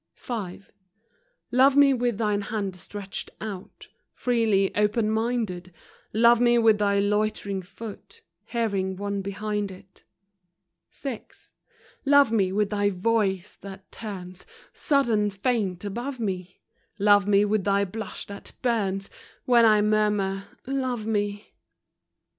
[0.15, 0.63] v,
[1.51, 5.71] Love me with thine hand stretched out Freely, open minded;
[6.11, 10.03] Love me with thy loitering foot, Hearing one behind it.
[10.89, 11.21] vi.
[12.03, 16.59] Love me with thy voice, that turns Sudden faint above me;
[16.97, 19.07] Love me with thy blush that burns
[19.45, 21.53] When I murmur" Love me